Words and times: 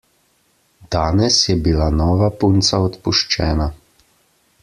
Danes 0.95 1.37
je 1.49 1.57
bila 1.67 1.91
nova 1.99 2.31
punca 2.45 2.81
odpuščena. 2.87 3.71